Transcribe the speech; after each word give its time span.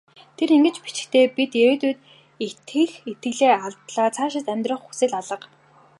Тэр 0.37 0.49
ингэж 0.55 0.75
бичжээ: 0.83 1.25
"Би 1.35 1.43
ирээдүйд 1.61 1.99
итгэх 2.45 2.91
итгэлээ 3.11 3.53
алдлаа. 3.65 4.07
Цаашид 4.15 4.45
амьдрах 4.53 4.81
хүсэл 4.83 5.13
алга". 5.19 5.47